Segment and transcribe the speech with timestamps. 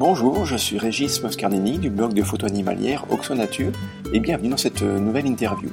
[0.00, 3.72] Bonjour, je suis Régis Moscardini du blog de photo animalière Oxonature
[4.14, 5.68] et bienvenue dans cette nouvelle interview.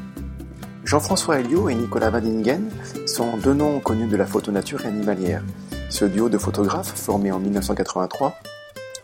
[0.84, 2.70] Jean-François Helio et Nicolas Vadingen
[3.06, 5.46] sont deux noms connus de la photo nature et animalière.
[5.90, 8.38] Ce duo de photographes, formé en 1983,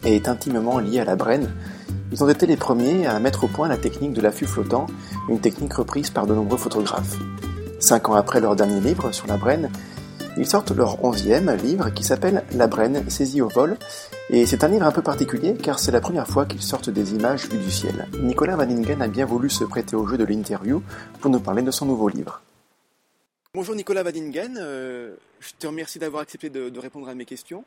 [0.04, 1.53] est intimement lié à la Brenne.
[2.12, 4.88] Ils ont été les premiers à mettre au point la technique de l'affût flottant,
[5.30, 7.16] une technique reprise par de nombreux photographes.
[7.80, 9.70] Cinq ans après leur dernier livre sur la Brenne,
[10.38, 13.78] ils sortent leur onzième livre qui s'appelle La Brenne saisie au vol,
[14.30, 17.14] et c'est un livre un peu particulier car c'est la première fois qu'ils sortent des
[17.14, 18.08] images vues du ciel.
[18.22, 20.82] Nicolas Vaningen a bien voulu se prêter au jeu de l'interview
[21.20, 22.42] pour nous parler de son nouveau livre.
[23.56, 27.66] Bonjour Nicolas Vadingen, euh, je te remercie d'avoir accepté de, répondre à mes questions,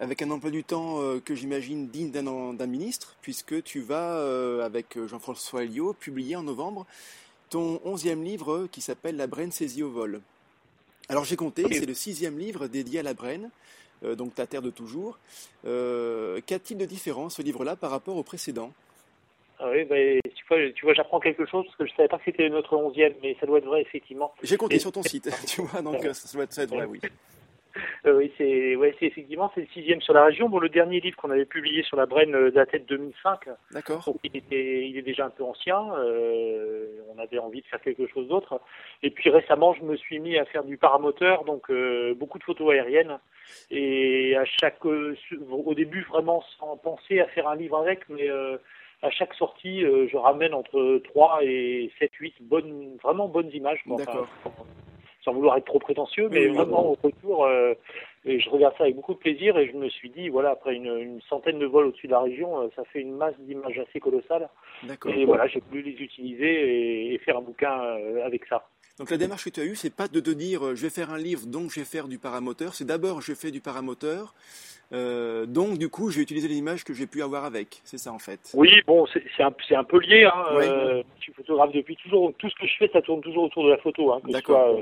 [0.00, 4.66] avec un emploi du temps euh, que j'imagine digne d'un ministre, puisque tu vas, euh,
[4.66, 6.84] avec Jean-François Elio, publier en novembre
[7.48, 10.20] ton onzième livre qui s'appelle La Brenne saisie au vol.
[11.10, 13.50] Alors j'ai compté, c'est le sixième livre dédié à la Brenne,
[14.04, 15.18] euh, donc ta terre de toujours.
[15.66, 18.72] Euh, Qu'a-t-il de différent ce livre-là par rapport au précédent?
[19.58, 22.08] Ah oui, bah, tu vois, tu vois j'apprends quelque chose parce que je ne savais
[22.08, 24.32] pas que c'était notre onzième, mais ça doit être vrai effectivement.
[24.44, 27.00] J'ai compté sur ton site, tu vois, donc ça doit être vrai, oui.
[28.06, 30.48] Euh, oui, c'est ouais, effectivement c'est le sixième sur la région.
[30.48, 33.48] Bon, le dernier livre qu'on avait publié sur la Brenne euh, datait de 2005.
[33.72, 34.04] D'accord.
[34.24, 35.80] Il était, il est déjà un peu ancien.
[35.94, 38.60] Euh, on avait envie de faire quelque chose d'autre.
[39.02, 41.70] Et puis récemment, je me suis mis à faire du paramoteur, donc
[42.16, 43.18] beaucoup de photos aériennes.
[43.70, 48.28] Et à chaque, au début vraiment sans penser à faire un livre avec, mais
[49.02, 53.82] à chaque sortie, je ramène entre 3 et 7, 8 bonnes, vraiment bonnes images.
[53.86, 54.28] D'accord
[55.24, 57.74] sans vouloir être trop prétentieux, mais vraiment au retour, euh,
[58.24, 60.74] et je regarde ça avec beaucoup de plaisir et je me suis dit, voilà, après
[60.74, 63.78] une, une centaine de vols au-dessus de la région, euh, ça fait une masse d'images
[63.78, 64.48] assez colossale.
[65.06, 68.68] Et voilà, j'ai voulu les utiliser et, faire un bouquin euh, avec ça.
[68.98, 71.10] Donc la démarche que tu as eue, c'est pas de te dire je vais faire
[71.10, 72.74] un livre, donc je vais faire du paramoteur.
[72.74, 74.34] C'est d'abord je fais du paramoteur,
[74.92, 77.80] euh, donc du coup je vais utiliser les images que j'ai pu avoir avec.
[77.84, 78.52] C'est ça en fait.
[78.52, 80.24] Oui, bon, c'est un, un, peu lié.
[80.24, 80.44] Hein.
[81.16, 82.34] je suis photographe depuis toujours.
[82.36, 84.12] Tout ce que je fais, ça tourne toujours autour de la photo.
[84.12, 84.80] Hein, D'accord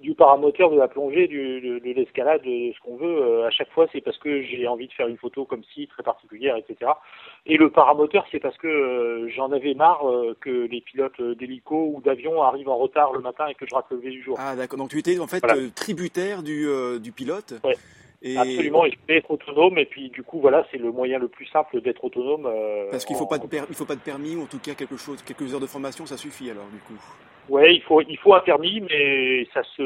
[0.00, 3.22] du paramoteur, de la plongée, du, de, de l'escalade, de ce qu'on veut.
[3.22, 5.88] Euh, à chaque fois, c'est parce que j'ai envie de faire une photo comme ci,
[5.88, 6.92] très particulière, etc.
[7.46, 11.92] Et le paramoteur, c'est parce que euh, j'en avais marre euh, que les pilotes d'hélico
[11.94, 14.36] ou d'avion arrivent en retard le matin et que je rate le lever du jour.
[14.38, 15.42] Ah d'accord, donc tu étais en fait
[15.74, 16.68] tributaire du,
[17.00, 17.76] du pilote ouais.
[18.22, 18.36] Et...
[18.36, 21.28] Absolument, et je peux être autonome, et puis du coup, voilà, c'est le moyen le
[21.28, 22.50] plus simple d'être autonome.
[22.90, 24.74] Parce qu'il ne faut, pas de il faut pas de permis, ou en tout cas
[24.74, 27.00] quelque chose, quelques heures de formation, ça suffit alors, du coup.
[27.48, 29.82] Ouais, il faut, il faut un permis, mais ça se,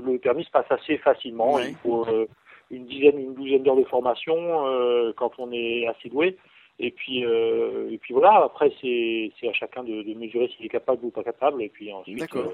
[0.00, 1.58] le permis se passe assez facilement.
[1.58, 2.26] Il faut euh,
[2.70, 6.36] une dizaine, une douzaine d'heures de formation euh, quand on est assez doué.
[6.78, 8.44] Et puis, euh, et puis voilà.
[8.44, 11.62] Après, c'est, c'est à chacun de, de mesurer s'il est capable ou pas capable.
[11.62, 12.18] Et puis ensuite.
[12.18, 12.52] D'accord.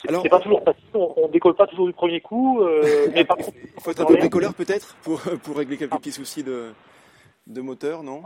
[0.00, 2.62] C'est pas toujours facile, on, ne décolle pas toujours du premier coup.
[3.12, 6.12] mais par contre, il faut être un peu bricoleur peut-être pour, pour régler quelques petits
[6.12, 6.72] soucis de,
[7.46, 8.22] de moteur, non?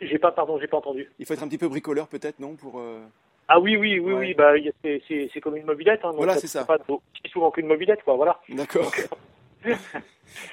[0.00, 1.10] J'ai pas, pardon, j'ai pas entendu.
[1.18, 2.82] Il faut être un petit peu bricoleur peut-être, non pour,
[3.48, 4.52] ah oui, oui, oui, oui, bah,
[4.82, 6.00] c'est comme une mobilette.
[6.04, 6.64] Hein, voilà, c'est ça.
[6.64, 6.78] Pas
[7.30, 8.40] souvent qu'une mobilette, quoi, voilà.
[8.48, 8.90] D'accord.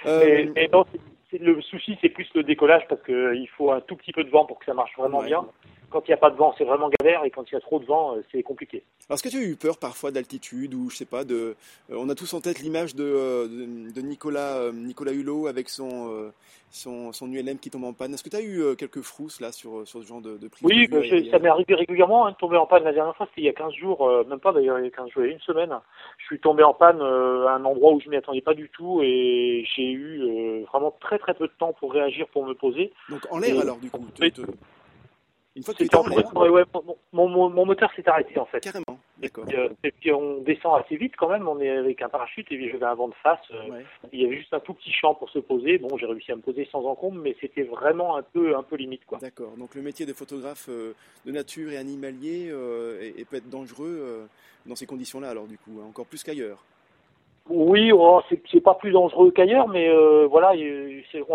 [0.05, 0.45] euh...
[0.55, 0.85] mais, non,
[1.39, 4.45] le souci, c'est plus le décollage parce qu'il faut un tout petit peu de vent
[4.45, 5.45] pour que ça marche vraiment bien
[5.91, 7.59] quand il n'y a pas de vent, c'est vraiment galère, et quand il y a
[7.59, 8.83] trop de vent, euh, c'est compliqué.
[9.07, 11.55] Alors, est-ce que tu as eu peur parfois d'altitude, ou je sais pas, de,
[11.89, 13.47] euh, on a tous en tête l'image de, euh,
[13.93, 16.31] de, Nicolas, Nicolas Hulot avec son,
[16.69, 18.13] son, son, ULM qui tombe en panne.
[18.13, 20.63] Est-ce que tu as eu quelques frousses là sur, sur ce genre de, de prise
[20.63, 22.83] Oui, bah, ça m'est arrivé régulièrement hein, de tomber en panne.
[22.83, 24.91] La dernière fois, c'était il y a 15 jours, même pas d'ailleurs, il y a
[24.91, 25.73] 15 jours, il y a une semaine.
[26.17, 29.01] Je suis tombé en panne à un endroit où je m'y attendais pas du tout,
[29.03, 32.93] et j'ai eu vraiment très très peu de temps pour réagir, pour me poser.
[33.09, 34.05] Donc en l'air alors, du coup
[35.55, 36.63] une fois que tu en ouais,
[37.11, 38.61] mon, mon, mon, moteur s'est arrêté en fait.
[38.61, 39.45] Carrément, d'accord.
[39.53, 42.55] Euh, et, puis on descend assez vite quand même, on est avec un parachute et
[42.55, 43.39] puis j'avais un vent de face.
[43.51, 43.81] Euh,
[44.13, 45.77] il y avait juste un tout petit champ pour se poser.
[45.77, 48.77] Bon, j'ai réussi à me poser sans encombre, mais c'était vraiment un peu, un peu
[48.77, 49.17] limite quoi.
[49.17, 49.51] D'accord.
[49.57, 50.93] Donc le métier de photographe euh,
[51.25, 52.47] de nature et animalier
[53.17, 54.27] et, peut être dangereux
[54.65, 56.63] dans ces conditions-là alors du coup, hein, encore plus qu'ailleurs.
[57.49, 59.89] Oui, oh, c'est pas plus dangereux qu'ailleurs, mais
[60.27, 60.53] voilà.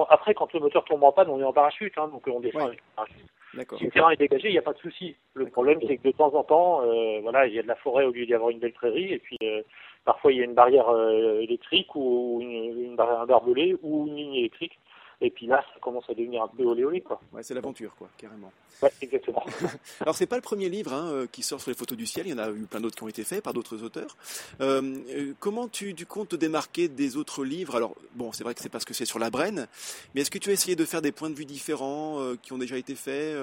[0.08, 2.62] Après, quand le moteur tombe en panne, on est en parachute, hein, donc on descend
[2.62, 3.35] avec le parachute.
[3.78, 5.16] Si le terrain est dégagé, il n'y a pas de souci.
[5.34, 7.76] Le problème, c'est que de temps en temps, euh, voilà, il y a de la
[7.76, 9.62] forêt au lieu d'y avoir une belle prairie, et puis euh,
[10.04, 14.16] parfois il y a une barrière euh, électrique ou une, une barrière barbelée ou une
[14.16, 14.78] ligne électrique.
[15.26, 17.20] Et puis là, ça commence à devenir un peu olé olé, quoi.
[17.32, 18.52] Ouais, c'est l'aventure, quoi, carrément.
[18.80, 19.44] Ouais, exactement.
[20.00, 22.28] Alors, c'est pas le premier livre hein, euh, qui sort sur les photos du ciel.
[22.28, 24.16] Il y en a eu plein d'autres qui ont été faits par d'autres auteurs.
[24.60, 27.74] Euh, euh, comment tu, tu, comptes te démarquer des autres livres?
[27.74, 29.66] Alors, bon, c'est vrai que c'est parce que c'est sur la Brenne,
[30.14, 32.58] mais est-ce que tu as essayé de faire des points de vue différents qui ont
[32.58, 33.36] déjà été faits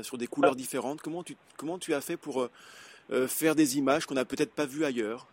[0.00, 1.02] sur des couleurs différentes?
[1.02, 2.48] Comment tu, comment tu as fait pour
[3.26, 5.26] faire des images qu'on n'a peut-être pas vues ailleurs?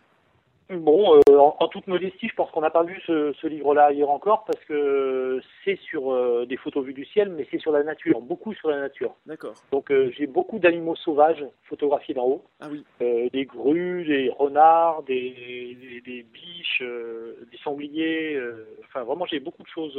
[0.70, 4.44] Bon, euh, en, toute modestie, je pense qu'on n'a pas vu ce, livre-là hier encore
[4.44, 8.22] parce que c'est sur euh, des photos vues du ciel, mais c'est sur la nature,
[8.22, 9.14] beaucoup sur la nature.
[9.26, 9.52] D'accord.
[9.72, 12.44] Donc euh, j'ai beaucoup d'animaux sauvages photographiés d'en haut.
[12.60, 12.82] Ah oui.
[13.00, 18.40] des grues, des renards, des, des, biches, des sangliers.
[18.84, 19.98] enfin, vraiment, j'ai beaucoup de choses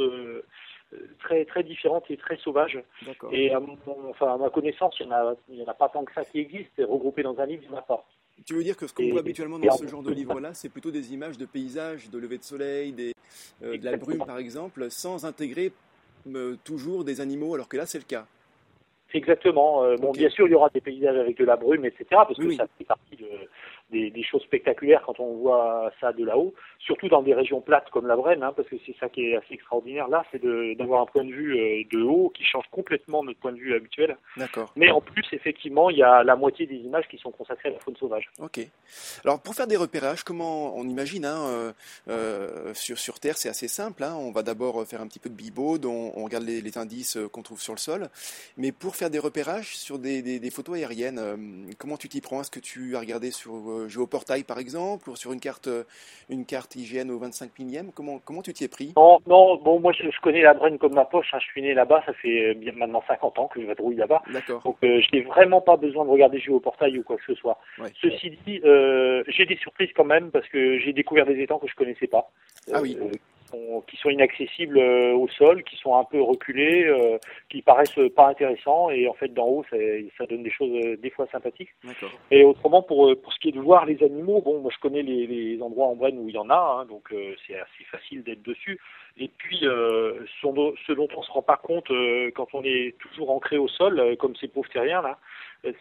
[1.20, 2.82] très très différentes et très sauvages.
[3.30, 3.60] Et à,
[4.08, 6.72] enfin, à ma connaissance, il n'y en, en, a pas tant que ça qui existe.
[6.78, 8.04] Regroupé dans un livre, il n'y en a pas.
[8.44, 10.90] Tu veux dire que ce qu'on voit habituellement dans ce genre de livre-là, c'est plutôt
[10.90, 13.14] des images de paysages, de lever de soleil, des,
[13.62, 15.72] euh, de la brume par exemple, sans intégrer
[16.34, 18.26] euh, toujours des animaux, alors que là c'est le cas.
[19.14, 19.84] Exactement.
[19.84, 22.36] Euh, bon, bien sûr, il y aura des paysages avec de la brume, etc., parce
[22.36, 23.28] que ça fait partie de,
[23.90, 28.06] des, choses spectaculaires quand on voit ça de là-haut, surtout dans des régions plates comme
[28.06, 30.42] la Brenne, hein, parce que c'est ça qui est assez extraordinaire là, c'est
[30.76, 33.74] d'avoir un point de vue euh, de haut qui change complètement notre point de vue
[33.74, 34.16] habituel.
[34.36, 34.72] D'accord.
[34.76, 37.72] Mais en plus, effectivement, il y a la moitié des images qui sont consacrées à
[37.72, 38.28] la faune sauvage.
[38.40, 38.60] Ok.
[39.24, 41.72] Alors pour faire des repérages, comment on imagine hein, euh,
[42.08, 44.02] euh, sur, sur Terre, c'est assez simple.
[44.02, 46.78] Hein, on va d'abord faire un petit peu de bibaude, on, on regarde les, les
[46.78, 48.08] indices qu'on trouve sur le sol.
[48.56, 51.20] Mais pour faire des repérages sur des, des, des photos aériennes,
[51.78, 52.40] comment tu t'y prends?
[52.40, 55.84] Est-ce que tu as regardé sur euh, géoportail par exemple, ou sur une carte, euh,
[56.28, 58.92] une carte IGN au 25 millième Comment, comment tu t'y es pris?
[58.96, 61.38] Non, non, bon, moi je, connais la Brenne comme ma poche, hein.
[61.40, 64.22] je suis né là-bas, ça fait euh, bien maintenant 50 ans que je vadrouille là-bas.
[64.32, 64.62] D'accord.
[64.64, 67.58] Donc je n'ai vraiment pas besoin de regarder géoportail ou quoi que ce soit.
[68.00, 68.60] Ceci dit,
[69.28, 72.30] j'ai des surprises quand même parce que j'ai découvert des étangs que je connaissais pas.
[72.72, 72.96] Ah oui
[73.86, 78.28] qui sont inaccessibles euh, au sol, qui sont un peu reculés, euh, qui paraissent pas
[78.28, 79.76] intéressants et en fait d'en haut ça,
[80.18, 81.70] ça, donne des choses euh, des fois sympathiques.
[82.30, 85.02] Et autrement pour pour ce qui est de voir les animaux, bon moi je connais
[85.02, 87.14] les, les endroits en Brenne où il y en a, hein, donc
[87.46, 88.78] c'est assez facile d'être dessus.
[89.18, 91.90] Et puis ce dont on se rend pas compte
[92.34, 95.18] quand on est toujours ancré au sol, comme ces pauvres terriens là,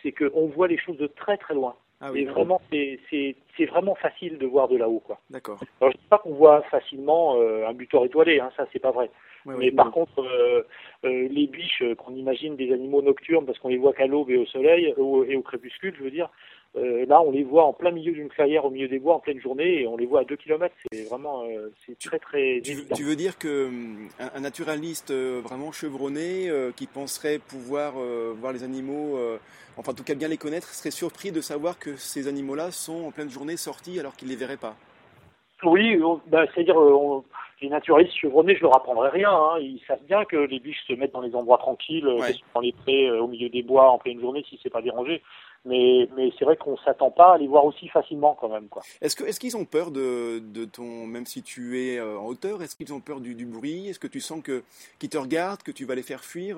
[0.01, 1.75] c'est qu'on voit les choses de très très loin.
[2.05, 5.19] Ah oui, vraiment, c'est vraiment facile de voir de là-haut, quoi.
[5.31, 5.59] D'accord.
[5.81, 8.91] Alors je dis pas qu'on voit facilement euh, un butor étoilé, hein, ça c'est pas
[8.91, 9.09] vrai.
[9.47, 10.63] Mais par contre, euh,
[11.03, 14.37] euh, les biches qu'on imagine des animaux nocturnes parce qu'on les voit qu'à l'aube et
[14.37, 16.29] au soleil et au crépuscule, je veux dire,
[16.75, 19.39] là on les voit en plein milieu d'une clairière au milieu des bois en pleine
[19.39, 20.73] journée et on les voit à 2 km.
[20.91, 21.43] C'est vraiment
[21.85, 22.61] c'est très très.
[22.63, 27.93] Tu, tu, veux dire que hum, un, naturaliste vraiment chevronné qui penserait pouvoir
[28.35, 29.17] voir les animaux
[29.77, 33.05] enfin en tout cas bien les connaître, serait surpris de savoir que ces animaux-là sont
[33.05, 34.75] en pleine journée sortis alors qu'ils ne les verraient pas?
[35.63, 35.97] Oui,
[36.27, 37.23] bah, c'est-à-dire euh,
[37.61, 39.31] les naturalistes chevronnés, je leur apprendrai rien.
[39.31, 39.59] Hein.
[39.59, 42.19] Ils savent bien que les biches se mettent dans les endroits tranquilles, euh,
[42.53, 45.21] dans les prés, euh, au milieu des bois, en pleine journée, si c'est pas dérangé.
[45.65, 48.67] Mais, mais c'est vrai qu'on s'attend pas à les voir aussi facilement quand même.
[48.67, 48.83] Quoi.
[49.01, 52.61] Est-ce, que, est-ce qu'ils ont peur de, de ton, même si tu es en hauteur,
[52.61, 53.89] est-ce qu'ils ont peur du, du bruit?
[53.89, 54.63] Est-ce que tu sens que,
[54.99, 56.57] qu'ils te regardent, que tu vas les faire fuir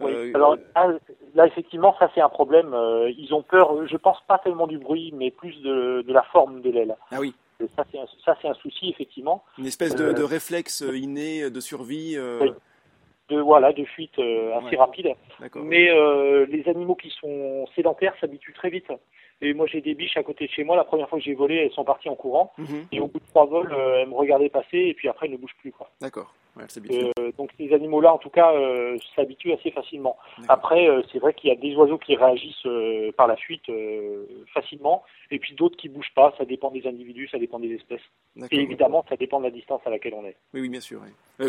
[0.00, 0.12] oui.
[0.12, 0.56] Euh, Alors
[1.34, 2.74] là, effectivement, ça c'est un problème.
[2.74, 6.22] Euh, ils ont peur, je pense pas tellement du bruit, mais plus de, de la
[6.22, 6.96] forme de l'aile.
[7.10, 7.34] Ah oui.
[7.76, 9.44] ça c'est un, ça c'est un souci effectivement.
[9.58, 12.16] Une espèce de, de euh, réflexe inné de survie.
[12.40, 12.50] Oui.
[13.30, 15.14] De voilà, de fuite assez rapide.
[15.56, 15.88] Mais
[16.46, 18.92] les animaux qui sont sédentaires s'habituent très vite.
[19.40, 20.76] Et moi, j'ai des biches à côté de chez moi.
[20.76, 22.52] La première fois que j'ai volé, elles sont parties en courant.
[22.58, 22.86] Mhm.
[22.92, 25.38] Et au bout de trois vols, elles me regardaient passer et puis après, elles ne
[25.38, 25.72] bougent plus.
[26.00, 26.32] D'accord.
[26.56, 30.16] Euh, donc ces animaux-là, en tout cas, euh, s'habituent assez facilement.
[30.48, 32.66] Après, euh, c'est vrai qu'il y a des oiseaux qui réagissent
[33.16, 33.70] par la fuite
[34.52, 36.32] facilement, et puis d'autres qui bougent pas.
[36.38, 38.02] Ça dépend des individus, ça dépend des espèces.
[38.50, 40.36] Et évidemment, ça dépend de la distance à laquelle on est.
[40.52, 41.00] Oui, oui bien sûr.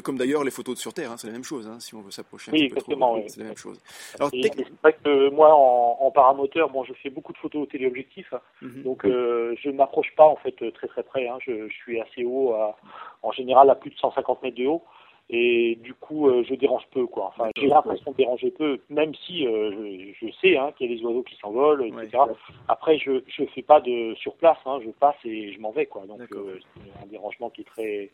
[0.04, 1.68] comme d'ailleurs les photos de sur Terre, hein, c'est la même chose.
[1.68, 3.80] Hein, si on veut s'approcher un oui, exactement, trop, c'est la même chose.
[4.20, 8.34] Alors, c'est vrai que moi, en, paramoteur, bon, je fais beaucoup de photos au téléobjectif,
[8.62, 8.84] mhm.
[8.84, 11.28] donc je ne m'approche pas en fait très très près.
[11.28, 11.38] Hein.
[11.46, 12.78] Je, je, suis assez haut, à,
[13.22, 14.84] en général à plus de 150 mètres de haut
[15.30, 17.34] et du coup euh, je dérange peu quoi.
[17.36, 20.98] Enfin j'ai l'impression de déranger peu, même si euh, je, sais hein, qu'il y a
[20.98, 22.24] des oiseaux qui s'envolent, etc.
[22.68, 25.88] Après je je fais pas de sur place, hein, je passe et je m'en vais
[25.88, 26.06] quoi.
[26.06, 28.10] Donc euh, c'est un dérangement qui est très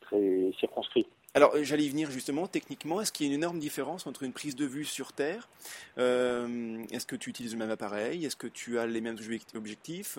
[0.00, 1.06] très circonscrit.
[1.36, 4.32] Alors, j'allais y venir justement, techniquement, est-ce qu'il y a une énorme différence entre une
[4.32, 5.48] prise de vue sur Terre
[5.96, 9.16] Est-ce que tu utilises le même appareil Est-ce que tu as les mêmes
[9.56, 10.16] objectifs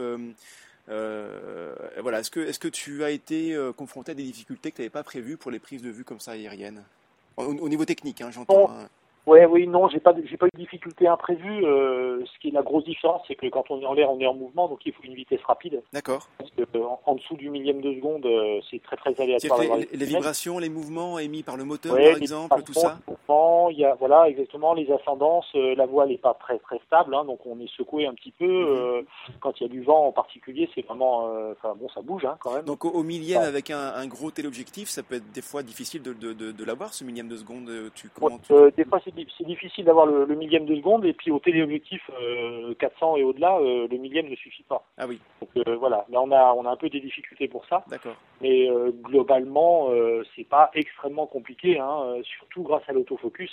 [0.87, 4.81] voilà, est-ce que, est-ce que tu as été euh, confronté à des difficultés que tu
[4.81, 6.83] n'avais pas prévues pour les prises de vue comme ça aériennes?
[7.37, 8.69] Au, niveau technique, hein, j'entends.
[8.71, 8.87] Hein.
[9.25, 11.65] Ouais, oui, non, j'ai pas, j'ai pas eu de difficulté imprévue.
[11.65, 14.19] Euh, ce qui est la grosse différence, c'est que quand on est en l'air, on
[14.19, 15.81] est en mouvement, donc il faut une vitesse rapide.
[15.93, 16.27] D'accord.
[16.37, 16.63] Parce que
[17.05, 18.27] en, dessous du millième de seconde,
[18.69, 19.59] c'est très très aléatoire.
[19.77, 22.99] Les, les, vibrations, les mouvements émis par le moteur, par exemple, tout ça.
[23.71, 25.47] il y a voilà exactement les ascendances.
[25.55, 28.31] Euh, la voile n'est pas très très stable, hein, donc on est secoué un petit
[28.31, 28.45] peu.
[28.45, 28.77] Mhm.
[28.77, 29.01] Euh,
[29.39, 32.25] quand il y a du vent en particulier, c'est vraiment, euh, enfin bon, ça bouge
[32.25, 32.65] hein, quand même.
[32.65, 36.33] Donc au, millième avec un, gros téléobjectif, ça peut être des fois difficile de, de,
[36.33, 37.71] de, l'avoir ce millième de seconde.
[37.95, 38.39] Tu, comment
[38.77, 42.09] des fois c'est difficile d'avoir le, millième de seconde et puis au téléobjectif
[42.79, 44.83] 400 et au-delà, le millième ne suffit pas.
[44.97, 45.19] Ah oui.
[45.41, 47.83] Donc voilà, là on a on a un peu des difficultés pour ça.
[47.87, 48.15] D'accord.
[48.41, 48.67] Mais
[49.03, 49.89] globalement,
[50.35, 53.51] c'est pas extrêmement compliqué, hein, surtout grâce à l'autofocus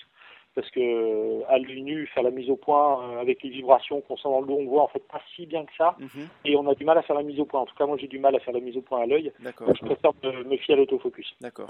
[0.55, 4.17] parce que à l'œil nu, faire la mise au point euh, avec les vibrations qu'on
[4.17, 6.29] sent dans le dos, on voit en fait pas si bien que ça, mhm.
[6.45, 7.61] et on a du mal à faire la mise au point.
[7.61, 9.33] En tout cas, moi j'ai du mal à faire la mise au point à l'œil.
[9.41, 11.35] Donc je préfère me, fier à l'autofocus.
[11.41, 11.69] D'accord.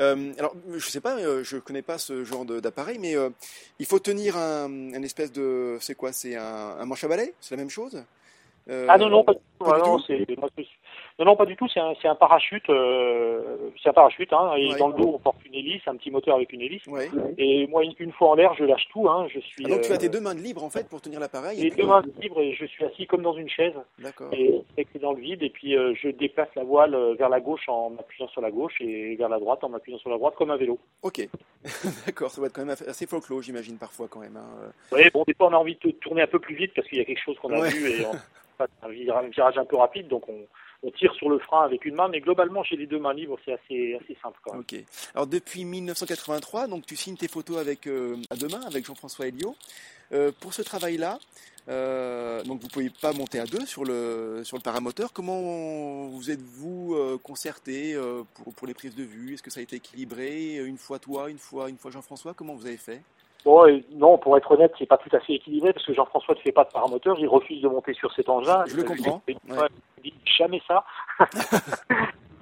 [0.00, 3.14] Euh, alors je sais pas, euh, je connais pas ce genre d'appareil, mais
[3.78, 7.54] il faut tenir un, espèce de, c'est quoi, c'est un, un manche à balai, c'est
[7.54, 8.04] la même chose?
[8.68, 10.62] Ah non non pas, pas du tout.
[11.18, 11.66] Non, non, pas du tout.
[11.72, 12.68] C'est un, c'est un parachute.
[12.68, 14.30] Euh, c'est un parachute.
[14.34, 16.82] Hein, et dans le dos, on porte une hélice, un petit moteur avec une hélice.
[17.38, 19.08] Et moi, une, fois en l'air, je lâche tout.
[19.08, 19.64] Hein, je suis.
[19.64, 21.58] Ah, donc tu as tes euh, deux mains libres en fait pour tenir l'appareil.
[21.58, 23.72] Les deux mains libres et je suis assis comme dans une chaise.
[23.98, 24.28] D'accord.
[24.32, 25.42] Et c'est dans le vide.
[25.42, 28.74] Et puis euh, je déplace la voile vers la gauche en m'appuyant sur la gauche
[28.80, 30.78] et vers la droite en m'appuyant sur la droite comme un vélo.
[31.02, 31.26] Ok.
[32.06, 32.30] D'accord.
[32.30, 34.36] Ça va être quand même assez folklore, j'imagine parfois quand même.
[34.36, 34.70] Hein.
[34.92, 35.08] Oui.
[35.14, 37.00] Bon, des fois on a envie de tourner un peu plus vite parce qu'il y
[37.00, 38.04] a quelque chose qu'on a vu et
[38.82, 40.46] un virage un peu rapide, donc on,
[40.86, 43.38] on tire sur le frein avec une main, mais globalement, j'ai les deux mains libres,
[43.44, 44.38] c'est assez, assez simple.
[44.42, 44.60] Quand même.
[44.60, 44.76] Ok.
[45.14, 49.26] Alors depuis 1983, donc tu signes tes photos avec euh, à deux mains avec Jean-François
[49.26, 49.56] Elio.
[50.12, 51.18] Euh, pour ce travail-là,
[51.68, 55.12] euh, donc vous pouvez pas monter à deux sur le sur le paramoteur.
[55.12, 57.96] Comment vous êtes-vous euh, concerté
[58.34, 59.34] pour, pour les prises de vue?
[59.34, 62.34] Est-ce que ça a été équilibré Une fois toi, une fois une fois Jean-François?
[62.34, 63.02] Comment vous avez fait?
[63.92, 66.52] Non, pour être honnête, c'est pas tout à fait équilibré parce que Jean-François ne fait
[66.52, 68.64] pas de paramoteur, il refuse de monter sur cet engin.
[68.66, 69.22] Je le comprends.
[69.28, 69.36] Il
[70.02, 70.84] dit jamais ça.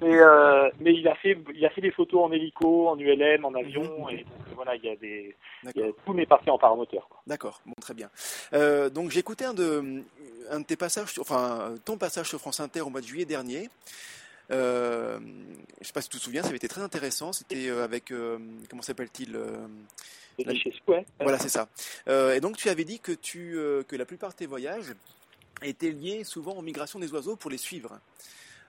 [0.01, 3.45] mais, euh, mais il a fait, il a fait des photos en hélico, en ULM,
[3.45, 4.09] en avion, mhm.
[4.09, 5.35] et voilà, il y a des,
[6.05, 7.07] tout n'est parti en paramoteur.
[7.27, 8.09] D'accord, bon, très bien.
[8.53, 10.03] Euh, donc j'ai écouté un de,
[10.49, 13.69] un de tes passages, enfin ton passage sur France Inter au mois de juillet dernier.
[14.51, 17.33] Euh, je ne sais pas si tu te souviens, ça avait été très intéressant.
[17.33, 18.37] C'était euh, avec, euh,
[18.69, 19.37] comment s'appelle-t-il
[21.19, 21.67] Voilà, c'est ça.
[22.07, 24.93] et donc tu avais dit que, tu, que la plupart de tes voyages
[25.61, 27.99] étaient liés souvent aux migrations des oiseaux pour les suivre.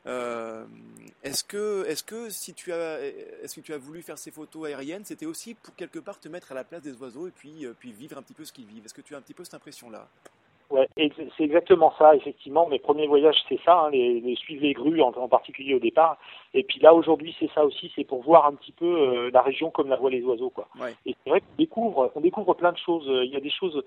[0.07, 4.67] est-ce que, est-ce que si tu as, est-ce que tu as voulu faire ces photos
[4.67, 7.67] aériennes, c'était aussi pour quelque part te mettre à la place des oiseaux et puis,
[7.79, 8.85] puis vivre un petit peu ce qu'ils vivent?
[8.85, 10.09] Est-ce que tu as un petit peu cette impression-là?
[10.71, 12.67] Ouais, c'est exactement ça, effectivement.
[12.67, 16.19] Mes premiers voyages, c'est ça, hein, les, les, suivre les grues en, particulier au départ.
[16.55, 19.43] Et puis là, aujourd'hui, c'est ça aussi, c'est pour voir un petit peu euh, la
[19.43, 20.69] région comme la voient les oiseaux, quoi.
[21.05, 23.07] Et c'est vrai qu'on découvre, on découvre plein de choses.
[23.07, 23.83] Il y a des choses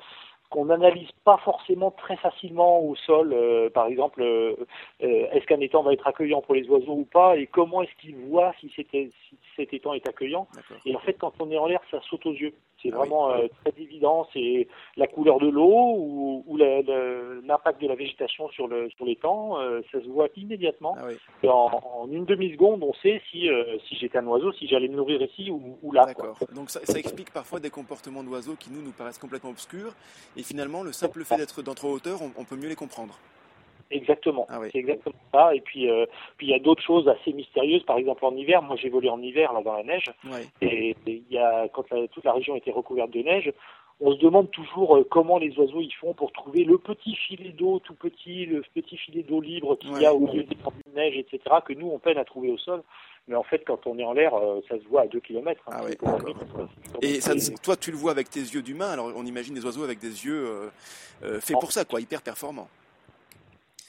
[0.50, 3.34] qu'on n'analyse pas forcément très facilement au sol.
[3.34, 4.56] Euh, par exemple, euh,
[5.00, 7.38] est-ce qu'un étang va être accueillant pour les oiseaux ou pas?
[7.38, 9.12] Et comment est-ce qu'ils voient si, si,
[9.56, 10.48] cet étang est accueillant?
[10.86, 12.54] Et en fait, quand on est en l'air, ça saute aux yeux.
[12.82, 14.28] C'est ah vraiment euh, très évident.
[14.34, 14.68] C'est
[14.98, 19.60] la couleur de l'eau ou, ou l'impact de la végétation sur le sur l'étang.
[19.60, 20.96] Euh, ça se voit immédiatement.
[20.98, 24.88] Ah en, une demi seconde, on sait si euh, si j'étais un oiseau, si j'allais
[24.88, 26.06] me nourrir ici ou, ou là.
[26.06, 26.38] D'accord.
[26.56, 29.94] Donc ça, ça, explique parfois des comportements d'oiseaux qui nous nous paraissent complètement obscurs
[30.38, 33.18] et finalement le simple fait d'être d'entre hauteur, on peut mieux les comprendre.
[33.92, 35.56] Exactement, ah c'est exactement ça.
[35.56, 36.06] Et puis, euh,
[36.38, 37.84] puis il y a d'autres choses assez mystérieuses.
[37.84, 40.12] Par exemple, en hiver, moi j'ai volé en hiver là dans la neige,
[40.62, 43.52] et il y a quand toute la région était recouverte de neige,
[44.02, 47.50] on se demande toujours euh, comment les oiseaux y font pour trouver le petit filet
[47.50, 50.96] d'eau tout petit, le petit filet d'eau libre qu'il y a au milieu des de
[50.96, 51.40] neige, etc.
[51.66, 52.82] Que nous on peine à trouver au sol.
[53.28, 55.62] Mais en fait, quand on est en l'air, euh, ça se voit à 2 km.
[55.68, 56.18] Hein, ah
[57.02, 58.90] et ça, toi, tu le vois avec tes yeux d'humain.
[58.90, 60.72] Alors, on imagine des oiseaux avec des yeux
[61.22, 62.70] faits pour ça, quoi, hyper performants.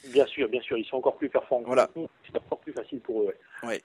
[0.08, 1.66] Bien sûr, bien sûr, ils sont encore plus performants.
[1.66, 1.88] Voilà.
[1.94, 3.34] C'est encore plus facile pour eux.
[3.62, 3.82] Ouais.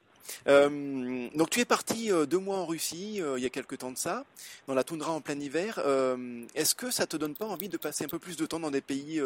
[0.48, 3.76] Euh, donc tu es parti euh, deux mois en Russie euh, il y a quelque
[3.76, 4.24] temps de ça,
[4.68, 5.80] dans la toundra en plein hiver.
[6.56, 8.72] Est-ce que ça te donne pas envie de passer un peu plus de temps dans
[8.72, 9.22] des pays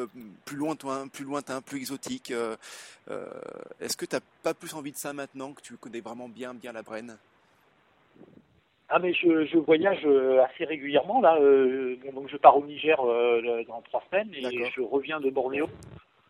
[0.45, 5.13] plus lointains, plus lointains, plus exotiques Est-ce que tu n'as pas plus envie de ça
[5.13, 7.17] maintenant que tu connais vraiment bien bien la Brenne?
[8.91, 10.03] Ah mais je, je, voyage
[10.49, 11.37] assez régulièrement là.
[12.13, 12.97] donc je pars au Niger
[13.67, 14.41] dans trois semaines et
[14.75, 15.67] je reviens de Bornéo.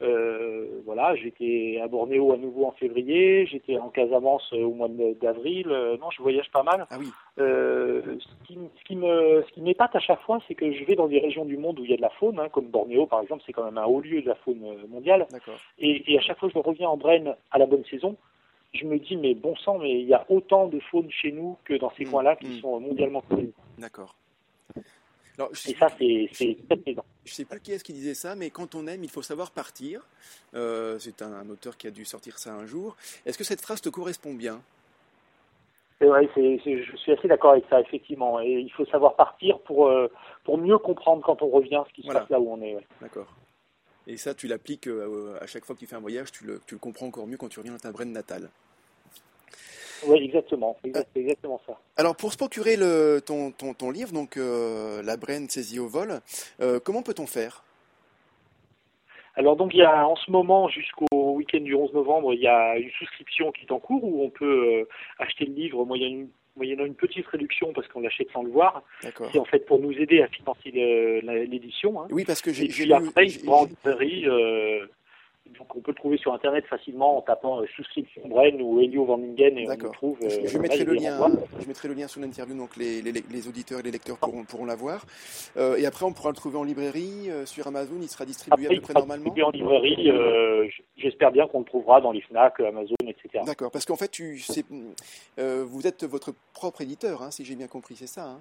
[0.02, 4.88] Euh, voilà, j'étais à Bornéo à nouveau en février, j'étais en Casamance au mois
[5.22, 5.68] d'avril.
[5.70, 6.88] Euh, non, je voyage pas mal.
[6.90, 7.10] Ah oui.
[7.40, 10.84] Euh, ce qui, ce qui me, ce qui m'épate à chaque fois, c'est que je
[10.86, 12.68] vais dans des régions du monde où il y a de la faune, hein, comme
[12.68, 15.28] Bornéo par exemple, c'est quand même un haut lieu de la faune mondiale.
[15.80, 18.16] Et, et, à chaque fois que je reviens en Brenne à la bonne saison,
[18.74, 21.58] je me dis mais bon sang, mais il y a autant de faune chez nous
[21.66, 22.10] que dans ces mmh.
[22.10, 22.62] coins-là qui mmh.
[22.62, 23.52] sont mondialement connus.
[23.78, 24.16] D'accord
[25.68, 27.06] et ça, c'est très plaisant.
[27.26, 29.52] Je sais plus qui est-ce qui disait ça, mais quand on aime, il faut savoir
[29.52, 30.02] partir.
[30.54, 32.96] Euh, c'est un, auteur qui a dû sortir ça un jour.
[33.26, 34.62] Est-ce que cette phrase te correspond bien?
[36.02, 38.40] Ouais, je suis assez d'accord avec ça, effectivement.
[38.40, 40.10] Et il faut savoir partir pour, euh,
[40.44, 42.78] pour mieux comprendre quand on revient ce qui se passe là où on est.
[43.02, 43.28] D'accord.
[44.08, 46.62] Et ça, tu l'appliques euh, à chaque fois que tu fais un voyage, tu le,
[46.66, 48.50] tu le comprends encore mieux quand tu reviens dans ta Brenne natale.
[50.08, 50.78] Oui, exactement.
[50.84, 51.80] C'est exactement ça.
[51.98, 55.88] Alors, pour se procurer le, ton, ton, ton livre, donc euh, La Brenne saisie au
[55.88, 56.22] vol,
[56.84, 57.64] comment peut-on faire?
[59.40, 62.48] Alors donc il y a en ce moment jusqu'au week-end du 11 novembre, il y
[62.48, 64.88] a une souscription qui est en cours où on peut euh,
[65.18, 68.84] acheter le livre moyennant une petite réduction parce qu'on l'achète sans le voir.
[69.32, 70.72] C'est en fait pour nous aider à financer
[71.48, 72.02] l'édition.
[72.02, 72.08] Hein.
[72.12, 72.66] Oui, parce que j'ai.
[72.66, 74.86] Et puis après, librairie euh,
[75.58, 79.06] donc on peut le trouver sur internet facilement en tapant euh, souscription Bren ou Elio
[79.06, 80.18] Van et on le trouve.
[80.22, 81.30] je, euh, mettrai le lien,
[81.60, 84.66] je mettrai le lien sous l'interview, donc les, les, auditeurs et les lecteurs pourront, pourront
[84.66, 85.06] l'avoir.
[85.58, 88.70] Euh, et après, on pourra le trouver en librairie, sur Amazon, il sera distribué à
[88.70, 89.34] peu près normalement.
[89.44, 90.12] en librairie,
[90.98, 93.44] j'espère bien qu'on le trouvera dans les Fnac, Amazon, etc.
[93.46, 94.42] D'accord, parce qu'en fait, tu,
[95.38, 98.40] vous êtes votre propre éditeur, hein, si j'ai bien compris, c'est ça hein?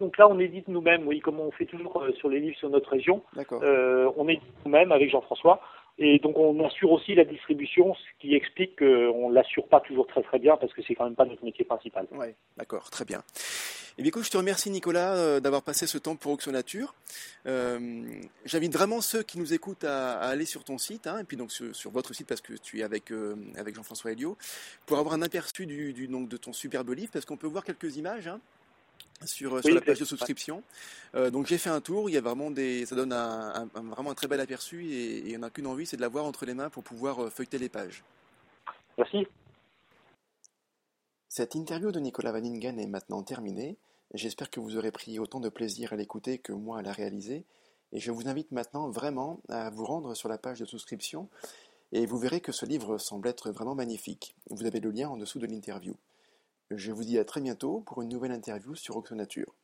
[0.00, 2.90] Donc là, on édite nous-mêmes, oui, comme on fait toujours sur les livres sur notre
[2.90, 3.22] région.
[3.52, 5.60] Euh, on édite nous-mêmes avec Jean-François.
[5.98, 10.06] Et donc on assure aussi la distribution, ce qui explique qu'on ne l'assure pas toujours
[10.06, 12.06] très très bien parce que c'est quand même pas notre métier principal.
[12.12, 12.26] Oui,
[12.56, 13.22] d'accord, très bien.
[13.98, 16.52] Et eh bien écoute, je te remercie Nicolas euh, d'avoir passé ce temps pour Auction.
[17.46, 18.02] Euh,
[18.44, 21.50] j'invite vraiment ceux qui nous écoutent à, aller sur ton site, hein, et puis donc
[21.50, 24.36] sur, votre site parce que tu es avec, euh, avec Jean-François Elio,
[24.84, 27.96] pour avoir un aperçu du, donc, de ton superbe livre, parce qu'on peut voir quelques
[27.96, 28.28] images.
[28.28, 28.38] Hein
[29.24, 30.62] sur, sur la page de souscription.
[31.14, 34.10] Euh, donc j'ai fait un tour, il y a vraiment des, ça donne un, vraiment
[34.10, 36.44] un très bel aperçu et, il n'y en a qu'une envie, c'est de l'avoir entre
[36.44, 38.04] les mains pour pouvoir euh, feuilleter les pages.
[38.98, 39.26] Merci.
[41.28, 43.76] Cette interview de Nicolas Vaningen est maintenant terminée.
[44.14, 47.44] J'espère que vous aurez pris autant de plaisir à l'écouter que moi à la réaliser.
[47.92, 51.28] Et je vous invite maintenant vraiment à vous rendre sur la page de souscription
[51.92, 54.34] et vous verrez que ce livre semble être vraiment magnifique.
[54.50, 55.94] Vous avez le lien en dessous de l'interview.
[56.72, 59.54] Je vous dis à très bientôt pour une nouvelle interview sur Oxonature.